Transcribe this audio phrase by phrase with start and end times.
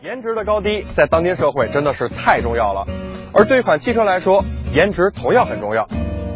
[0.00, 2.86] 颜值的高低在当今社会真的是太重要了，
[3.32, 5.88] 而对一款汽车来说，颜值同样很重要。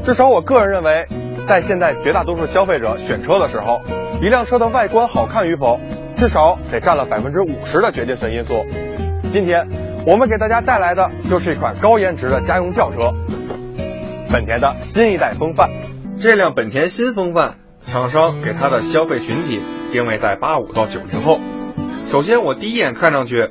[0.04, 1.06] 至少我个人认为，
[1.46, 3.80] 在现在绝大多数消费者选车的时候，
[4.20, 5.78] 一辆车的外观好看与否，
[6.16, 8.64] 至少得占了百分之五十的决定性因素。
[9.30, 9.68] 今天
[10.06, 13.14] 我们给大家带来的就是一款高颜值的家用轿车——
[14.28, 15.70] 本田的新一代风范。
[16.20, 17.54] 这辆本田新风范，
[17.86, 19.60] 厂商给它的消费群体
[19.92, 21.38] 定位在八五到九零后。
[22.12, 23.48] 首先，我第一眼看上去，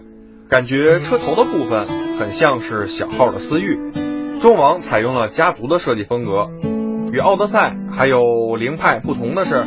[0.48, 1.88] 感觉车头的部分
[2.20, 3.92] 很像是小号的思域，
[4.40, 6.48] 中网采用了家族的设计风格。
[7.12, 8.22] 与奥德赛还有
[8.58, 9.64] 凌派不同的是，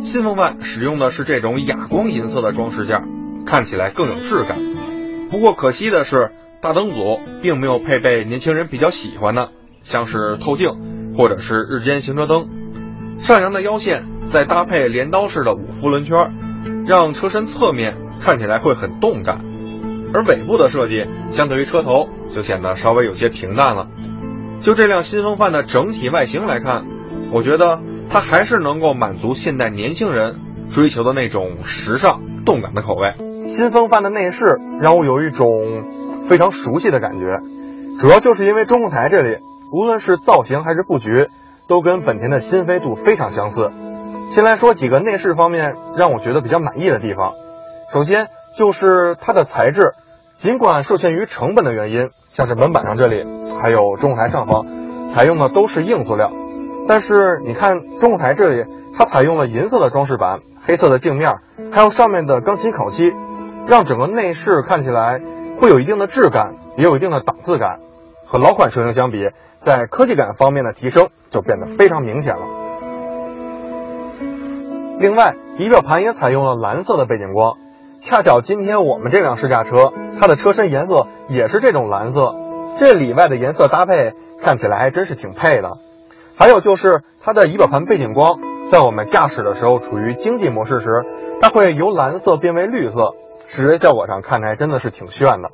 [0.00, 3.02] 新风范使用的是这种哑光银色的装饰件，
[3.44, 4.56] 看起来更有质感。
[5.28, 6.30] 不过可惜的是，
[6.62, 9.50] 大灯组并没有配备年轻人比较喜欢的，
[9.82, 10.70] 像是透镜
[11.18, 12.48] 或者是日间行车灯。
[13.18, 16.32] 上扬的腰线再搭配镰刀式的五辐轮圈，
[16.86, 17.94] 让车身侧面。
[18.24, 19.40] 看起来会很动感，
[20.14, 23.88] 而尾部的设计相对于车头就显得稍微有些平淡了。
[24.60, 26.84] 就这辆新风范的整体外形来看，
[27.32, 30.36] 我觉得它还是能够满足现代年轻人
[30.70, 33.14] 追求的那种时尚动感的口味。
[33.48, 35.48] 新风范的内饰让我有一种
[36.28, 37.40] 非常熟悉的感觉，
[37.98, 39.38] 主要就是因为中控台这里，
[39.72, 41.26] 无论是造型还是布局，
[41.68, 43.68] 都跟本田的新飞度非常相似。
[44.30, 47.32] 先来说几个内饰方面让我觉得比较满意的地方。
[47.92, 49.92] 首先就是它的材质，
[50.38, 53.22] 尽管受限于成本的原因，像是门板上这里，
[53.60, 54.64] 还有中控台上方，
[55.10, 56.32] 采用的都是硬塑料，
[56.88, 58.64] 但是你看中控台这里，
[58.96, 61.34] 它采用了银色的装饰板，黑色的镜面，
[61.70, 63.12] 还有上面的钢琴烤漆，
[63.66, 65.20] 让整个内饰看起来
[65.60, 67.80] 会有一定的质感，也有一定的档次感，
[68.26, 69.28] 和老款车型相比，
[69.60, 72.42] 在科技感方面的提升就变得非常明显了。
[74.98, 77.56] 另外，仪表盘也采用了蓝色的背景光。
[78.04, 82.34] 恰巧今天我们这辆试驾车，它的车身颜色也是这种蓝色，
[82.76, 85.78] 这里外的颜色搭配看起来还真是挺配的。
[86.36, 90.88] 还有就是它的仪表盘背景光，在我们驾驶的时候处于经济模式时，
[91.40, 93.14] 它会由蓝色变为绿色，
[93.46, 95.50] 视觉效果上看着还真的是挺炫的。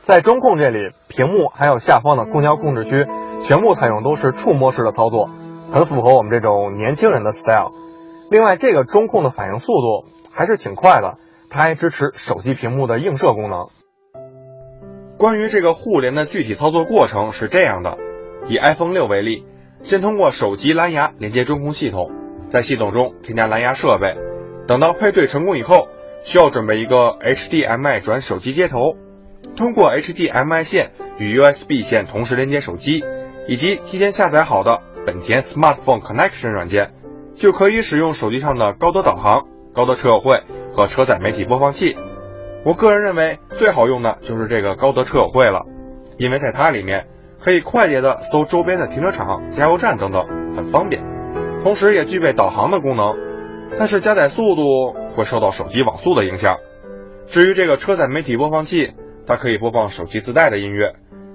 [0.00, 3.04] 在中控这里，屏幕还有下方的空调控制区，
[3.42, 5.28] 全部采用都是触摸式的操作，
[5.72, 7.72] 很符合我们这种年轻人的 style。
[8.30, 11.14] 另外，这个中控的反应速度还是挺快的。
[11.50, 13.66] 它还支持手机屏幕的映射功能。
[15.18, 17.98] 关于这个互联的具体操作过程是这样的：
[18.48, 19.44] 以 iPhone 六为例，
[19.82, 22.10] 先通过手机蓝牙连接中控系统，
[22.48, 24.16] 在系统中添加蓝牙设备。
[24.66, 25.88] 等到配对成功以后，
[26.22, 28.94] 需要准备一个 HDMI 转手机接头，
[29.56, 33.04] 通过 HDMI 线与 USB 线同时连接手机，
[33.48, 36.92] 以及提前下载好的本田 Smartphone Connection 软件，
[37.34, 40.42] 就可以使用手机上的高德导航、高德车友会。
[40.72, 41.96] 和车载媒体播放器，
[42.64, 45.66] 我个人认为最好用的就是这个高德车友会了，
[46.16, 47.08] 因为在它里面
[47.40, 51.02] 可以快捷的搜周边的停车场、加油站等等，很方便，
[51.64, 53.16] 同时也具备导航的功能，
[53.80, 56.58] 但是加载速度会受到手机网速的影响。
[57.26, 58.92] 至于这个车载媒体播放器，
[59.26, 60.94] 它可以播放手机自带的音乐，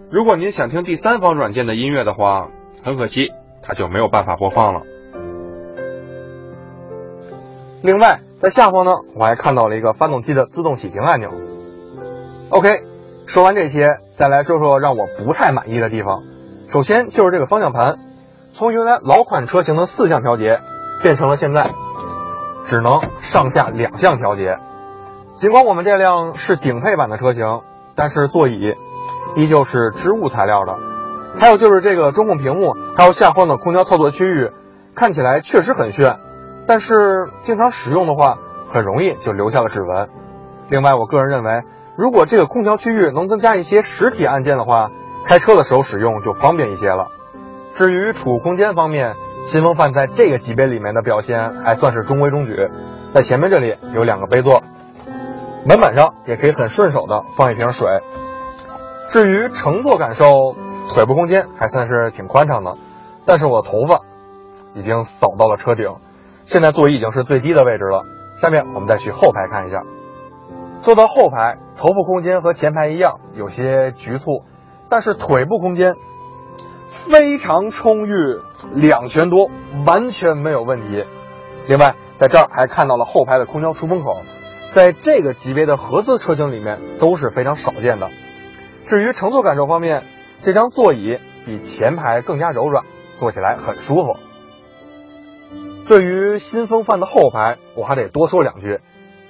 [0.09, 2.47] 如果您想听第三方软件的音乐的话，
[2.81, 3.31] 很可惜
[3.61, 4.81] 它就没有办法播放了。
[7.83, 8.21] 另外。
[8.39, 11.29] 在下方呢，我还看到了一个发动机的自动启停按钮。
[12.49, 12.81] OK，
[13.27, 16.19] 说完这些，再来说说让我不太满意的地方。
[16.69, 17.95] 首先就是这个方向盘，
[18.53, 20.59] 从原来老款车型的四项调节，
[21.01, 21.69] 变成了现在
[22.65, 24.57] 只能上下两项调节。
[25.37, 27.61] 尽管我们这辆是顶配版的车型，
[27.95, 28.75] 但是座椅
[29.37, 30.77] 依旧是织物材料的。
[31.39, 34.51] 还有就是这个中控屏幕，还有下方的空调操作区域，
[34.93, 36.17] 看起来确实很炫。
[36.67, 38.37] 但是经常使用的话，
[38.67, 40.09] 很容易就留下了指纹。
[40.69, 41.63] 另外，我个人认为，
[41.95, 44.89] 如果这个空调区域能增加一些实体按键的话，
[45.25, 47.07] 开车的时候使用就方便一些了。
[47.73, 49.15] 至于储物空间方面，
[49.45, 52.69] 新风范在这个级别里面的表现还算是中规中矩。
[53.13, 54.63] 在前面这里有两个杯座，
[55.67, 57.87] 门板上也可以很顺手的放一瓶水。
[59.09, 60.55] 至于乘坐感受，
[60.89, 62.73] 腿部空间还算是挺宽敞的，
[63.25, 64.01] 但是我头发
[64.73, 65.93] 已经扫到了车顶。
[66.45, 68.05] 现在座椅已经是最低的位置了，
[68.37, 69.81] 下面我们再去后排看一下。
[70.81, 74.43] 坐到后排，头部空间和前排一样，有些局促，
[74.87, 75.95] 但是腿部空间
[76.87, 78.39] 非常充裕，
[78.73, 79.49] 两拳多，
[79.85, 81.05] 完全没有问题。
[81.67, 84.21] 另外，在这儿还看到了后排的空调出风口，
[84.69, 88.11] 在这个级别的合资车型里面都是非常少见的。
[88.83, 90.03] 至于乘坐感受方面，
[90.41, 94.15] 这张座椅比前排更加柔软，坐起来很舒服。
[95.87, 98.79] 对于新风范的后排，我还得多说两句。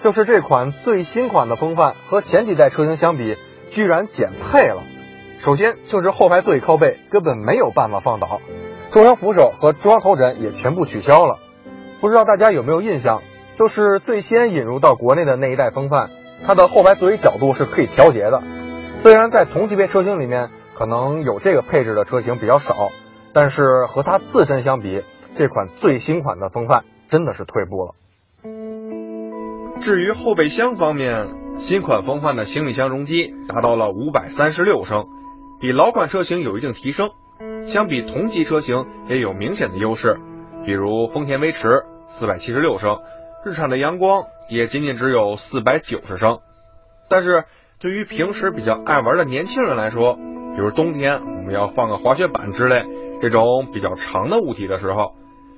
[0.02, 3.38] 就是这款最新款的风范和前几代车型相比，
[3.70, 4.84] 居然减配了。
[5.40, 8.40] 首先就是后排座椅靠背根本没有办法放倒，
[8.92, 11.40] 中央扶手和中央头枕也全部取消了。
[12.00, 13.22] 不知道大家有没有印象，
[13.58, 16.10] 就是最先引入到国内的那一代风范，
[16.46, 18.42] 它的后排座椅角度是可以调节的。
[19.00, 22.92] 虽然在同级别车型里面可能有这个配置的车型比较少，
[23.34, 25.04] 但是和它自身相比，
[25.38, 27.94] 这款最新款的风范真的是退步了。
[29.82, 31.28] 至于后备箱方面，
[31.58, 35.08] 新款风范的行李箱容积达到了五百三十六升，
[35.60, 37.10] 比老款车型有一定提升。
[37.66, 40.22] 相比同级车型也有明显的优势，
[40.66, 43.00] 比如丰田威驰四百七十六升，
[43.44, 46.40] 日产的阳光也仅仅只有四百九十升。
[47.10, 47.44] 但是
[47.82, 52.86] 对于平时比较爱玩的年轻人来说，比如冬天我们要放个滑雪板之类
[53.22, 55.14] 这种比较长的物体的时候，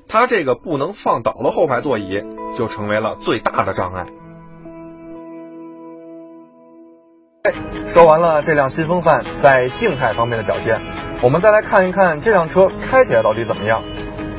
[0.08, 2.22] 它这个不能放倒的后排座椅
[2.58, 4.06] 就成为了最大的障碍。
[7.86, 10.82] 说完了这辆新风范在静态方面的表现，
[11.24, 13.84] 我们再来看一看这辆车开起来到底怎么样。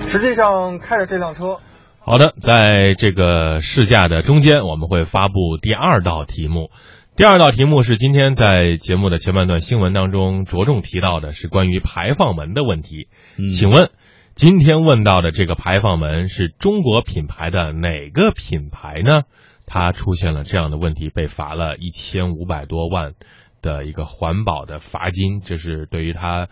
[0.05, 1.59] 实际上开着这辆车，
[2.01, 6.71] 好的，在这个试驾的中间，我们会发布第二道题目。
[7.17, 13.09] 第二道题目是今天在节目的前半段新闻当中着重提到的，是关于排放门的问题。
[13.49, 13.91] 请问，
[14.39, 19.23] 今天问到的这个排放门是中国品牌的哪个品牌呢？
[19.67, 23.15] 它出现了这样的问题，被罚了一千五百多万
[23.63, 26.47] 的一个环保的罚金，这是对于它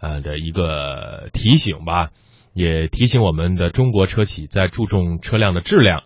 [0.00, 2.10] 呃的一个提醒吧，
[2.54, 6.04] 也提醒我们的中国车企在注重车辆的质量。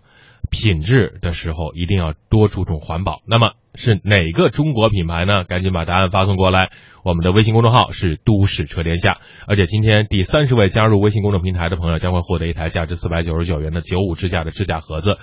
[0.49, 3.21] 品质的时候一定要多注重环保。
[3.25, 5.43] 那么是哪个中国品牌呢？
[5.43, 6.71] 赶紧把答案发送过来。
[7.03, 15.17] 我们的微信公众号是都市车天下，而且今天第三十位加入微信公众平台的朋友将会获得一台价值四百九十九元的九五支架的支架盒子。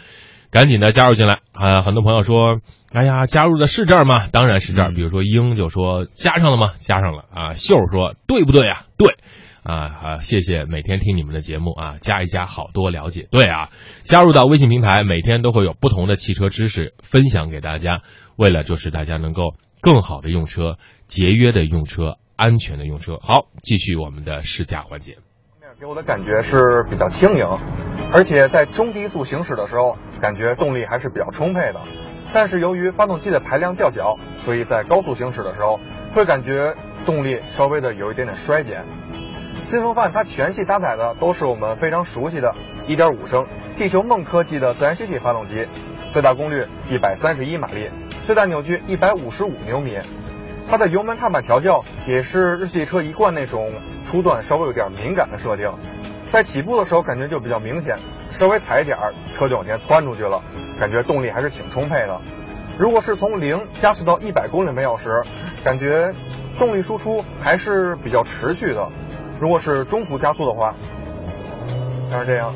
[0.51, 1.83] 赶紧的加入进来啊！
[1.83, 2.61] 很多朋友说，
[2.93, 4.29] 哎呀，加入的是这儿吗？
[4.31, 4.93] 当然是这儿。
[4.93, 6.75] 比如说英就说加上了吗？
[6.79, 7.55] 加上了啊。
[7.55, 8.85] 秀说对不对啊？
[8.97, 9.17] 对。
[9.65, 13.29] 啊好，谢谢每天听你们的节目啊，加一加好多了解。
[13.31, 13.69] 对啊，
[14.03, 18.03] 加入到微信平台，每天都会有不同的汽车知识分享给大家，
[18.37, 20.77] 为了就是大家能够更好的用车，
[21.07, 23.17] 节约的用车，安全的用车。
[23.23, 25.17] 好，继续我们的试驾环节。
[25.81, 27.47] 给我的感觉是比较轻盈，
[28.13, 31.81] 而且在中低速行驶的时候，感觉动力还是比较充沛的。
[32.35, 35.81] 但是由于发动机的排量较小，所以在高速行驶的时候，
[36.15, 36.75] 会感觉
[37.07, 38.85] 动力稍微的有一点点衰减。
[39.65, 42.55] 新风范它全系搭载的都是我们非常熟悉的
[42.87, 43.47] 1.5升
[43.77, 45.67] 地球梦科技的自然吸气发动机，
[46.13, 47.91] 最大功率131马力，
[48.27, 49.99] 最大扭矩155牛米。
[50.69, 53.73] 它的油门踏板调教也是日系车一贯那种
[54.03, 55.73] 初段稍微有点敏感的设定，
[56.31, 57.97] 在起步的时候感觉就比较明显，
[58.31, 60.43] 稍微踩一点儿车就往前窜出去了，
[60.79, 62.21] 感觉动力还是挺充沛的。
[62.79, 65.23] 如果是从零加速到一百公里每小时，
[65.65, 66.13] 感觉
[66.59, 68.89] 动力输出还是比较持续的。
[69.41, 70.75] 如果是中途加速的话，
[72.11, 72.55] 像是这样，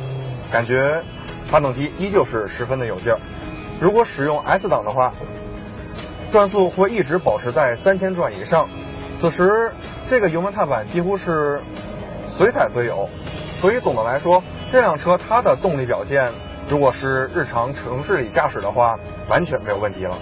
[0.50, 1.02] 感觉
[1.46, 3.18] 发动机依旧是十分的有劲儿。
[3.80, 5.12] 如果使用 S 档的话，
[6.30, 8.68] 转速会一直保持在三千转以上。
[9.16, 9.72] 此时
[10.08, 11.60] 这个油门踏板几乎是
[12.26, 13.08] 随踩随有，
[13.60, 16.30] 所以总的来说，这辆车它的动力表现，
[16.68, 18.96] 如果是日常城市里驾驶的话，
[19.28, 20.16] 完全没有问题了。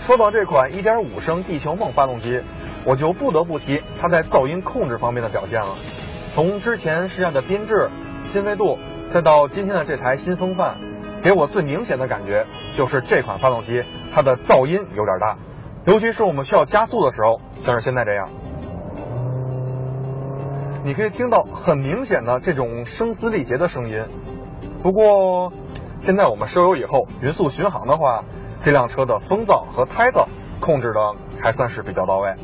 [0.00, 2.42] 说到这款1.5升地球梦发动机。
[2.86, 5.74] 我就不得不提它在噪音控制方面的表现了。
[6.32, 7.90] 从之前试驾的缤智、
[8.24, 8.78] 新飞度，
[9.10, 10.78] 再到今天的这台新风范，
[11.22, 15.36] 给我最明显的感觉就是这款发动机它的噪音有点大，
[15.84, 18.28] 尤其是我们需要加速的时候，像是现在这样，
[20.84, 24.04] 你可以听到很明显的这种声嘶力竭的声音。
[24.82, 25.52] 不过，
[25.98, 28.24] 现在我们收油以后匀速巡航的话，
[28.60, 30.26] 这辆车的风噪和胎噪
[30.60, 32.34] 控制的还算是比较到位。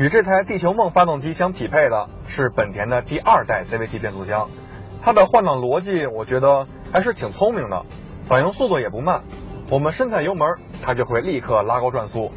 [0.00, 4.48] 与这台地球梦发动机相匹配的是本田的第二代 CVT 变速箱，
[5.02, 7.84] 它的换挡逻辑我觉得还是挺聪明的，
[8.26, 9.24] 反应速度也不慢。
[9.68, 12.30] 我们深踩油门，它就会立刻拉高转速，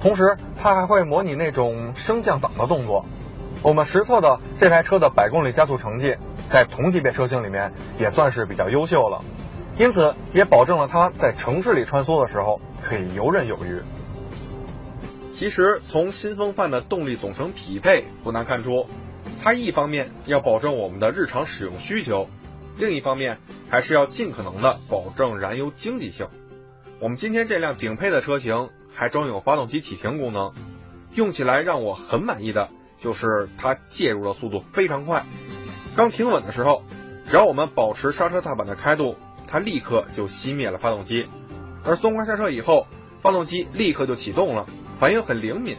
[0.00, 3.04] 同时它还会模拟那种升降档的动作。
[3.64, 6.14] 我们实测的这台车的百公里加速成绩，
[6.50, 9.24] 在同级别车型里面也算是比较优秀了，
[9.76, 13.82] 因此也保证了它在城市里穿梭的时候可以游刃有余。
[15.38, 18.88] 其实从新风范的动力总成匹配不难看出，
[19.40, 22.28] 它一方面要保证我们的日常使用需求，
[22.76, 23.38] 另一方面
[23.70, 26.26] 还是要尽可能的保证燃油经济性。
[26.98, 30.52] 我们今天这辆顶配的车型还装有发动机启停功能，
[31.14, 35.24] 用起来让我很满意的就是它介入的速度非常快。
[35.94, 36.82] 刚停稳的时候，
[37.28, 39.14] 只要我们保持刹车踏板的开度，
[39.46, 41.28] 它立刻就熄灭了发动机。
[41.84, 42.88] 而松开刹车以后，
[43.22, 44.66] 发动机立刻就启动了，
[44.98, 45.76] 反应很灵敏。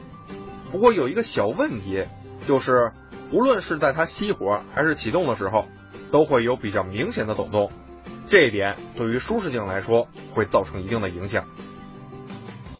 [0.71, 2.05] 不过有一个小问题，
[2.47, 2.91] 就是
[3.31, 5.65] 无论是在它熄火还是启动的时候，
[6.11, 7.71] 都会有比较明显的抖动，
[8.25, 11.45] 这一点对于舒适性来说会造成一定的影响。